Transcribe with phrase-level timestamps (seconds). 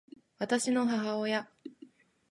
[0.39, 1.47] 私の母親